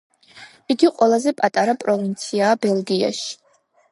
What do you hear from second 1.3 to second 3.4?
პატარა პროვინციაა ბელგიაში.